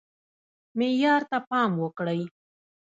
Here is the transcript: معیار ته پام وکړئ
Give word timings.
معیار 0.77 1.21
ته 1.29 1.37
پام 1.49 1.71
وکړئ 1.83 2.21